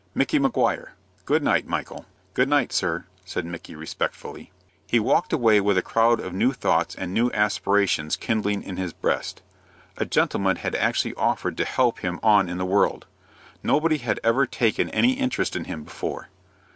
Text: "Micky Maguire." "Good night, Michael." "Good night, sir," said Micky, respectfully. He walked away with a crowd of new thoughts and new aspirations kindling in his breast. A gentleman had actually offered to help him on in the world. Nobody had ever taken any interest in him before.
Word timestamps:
"Micky 0.15 0.39
Maguire." 0.39 0.93
"Good 1.25 1.43
night, 1.43 1.67
Michael." 1.67 2.07
"Good 2.33 2.49
night, 2.49 2.73
sir," 2.73 3.05
said 3.23 3.45
Micky, 3.45 3.75
respectfully. 3.75 4.51
He 4.87 4.99
walked 4.99 5.31
away 5.31 5.61
with 5.61 5.77
a 5.77 5.83
crowd 5.83 6.19
of 6.19 6.33
new 6.33 6.53
thoughts 6.53 6.95
and 6.95 7.13
new 7.13 7.29
aspirations 7.35 8.15
kindling 8.15 8.63
in 8.63 8.77
his 8.77 8.93
breast. 8.93 9.43
A 9.99 10.05
gentleman 10.05 10.55
had 10.55 10.73
actually 10.73 11.13
offered 11.13 11.55
to 11.57 11.65
help 11.65 11.99
him 11.99 12.19
on 12.23 12.49
in 12.49 12.57
the 12.57 12.65
world. 12.65 13.05
Nobody 13.61 13.99
had 13.99 14.19
ever 14.23 14.47
taken 14.47 14.89
any 14.89 15.13
interest 15.13 15.55
in 15.55 15.65
him 15.65 15.83
before. 15.83 16.29